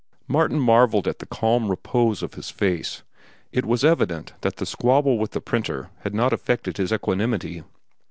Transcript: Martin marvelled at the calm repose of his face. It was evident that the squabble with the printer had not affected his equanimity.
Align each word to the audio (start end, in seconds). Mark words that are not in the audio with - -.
Martin 0.27 0.59
marvelled 0.59 1.07
at 1.07 1.19
the 1.19 1.27
calm 1.27 1.69
repose 1.69 2.23
of 2.23 2.33
his 2.33 2.49
face. 2.49 3.03
It 3.51 3.67
was 3.67 3.85
evident 3.85 4.33
that 4.41 4.55
the 4.55 4.65
squabble 4.65 5.19
with 5.19 5.33
the 5.33 5.41
printer 5.41 5.91
had 5.99 6.15
not 6.15 6.33
affected 6.33 6.77
his 6.77 6.91
equanimity. 6.91 7.61